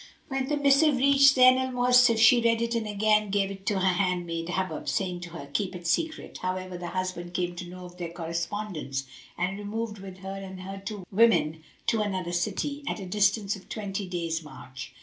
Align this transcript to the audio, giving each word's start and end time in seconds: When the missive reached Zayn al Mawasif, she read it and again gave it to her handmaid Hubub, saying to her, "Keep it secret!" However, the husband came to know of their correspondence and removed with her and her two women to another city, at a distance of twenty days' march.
When 0.29 0.47
the 0.47 0.57
missive 0.57 0.97
reached 0.97 1.35
Zayn 1.37 1.57
al 1.63 1.71
Mawasif, 1.73 2.17
she 2.17 2.41
read 2.41 2.59
it 2.59 2.73
and 2.73 2.87
again 2.87 3.29
gave 3.29 3.51
it 3.51 3.67
to 3.67 3.75
her 3.75 3.87
handmaid 3.93 4.49
Hubub, 4.49 4.89
saying 4.89 5.19
to 5.19 5.29
her, 5.33 5.47
"Keep 5.53 5.75
it 5.75 5.85
secret!" 5.85 6.39
However, 6.39 6.75
the 6.75 6.87
husband 6.87 7.35
came 7.35 7.55
to 7.57 7.67
know 7.67 7.85
of 7.85 7.97
their 7.97 8.11
correspondence 8.11 9.03
and 9.37 9.59
removed 9.59 9.99
with 9.99 10.17
her 10.23 10.31
and 10.33 10.61
her 10.61 10.81
two 10.83 11.05
women 11.11 11.61
to 11.85 12.01
another 12.01 12.31
city, 12.33 12.83
at 12.87 12.99
a 12.99 13.05
distance 13.05 13.55
of 13.55 13.69
twenty 13.69 14.07
days' 14.07 14.43
march. 14.43 14.91